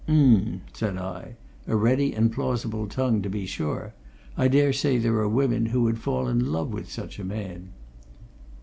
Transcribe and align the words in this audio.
"Um!" 0.07 0.61
said 0.73 0.97
I. 0.97 1.35
"A 1.67 1.75
ready 1.75 2.11
and 2.15 2.33
plausible 2.33 2.87
tongue, 2.87 3.21
to 3.21 3.29
be 3.29 3.45
sure. 3.45 3.93
I 4.35 4.47
dare 4.47 4.73
say 4.73 4.97
there 4.97 5.17
are 5.19 5.29
women 5.29 5.67
who 5.67 5.83
would 5.83 5.99
fall 5.99 6.27
in 6.27 6.51
love 6.51 6.73
with 6.73 6.89
such 6.91 7.19
a 7.19 7.23
man." 7.23 7.69